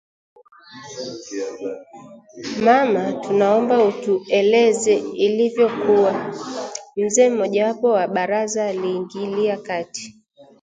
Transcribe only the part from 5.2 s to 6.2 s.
ilivyokuwa,”